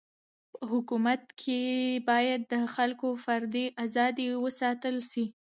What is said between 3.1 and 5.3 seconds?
فردي ازادي و ساتل سي.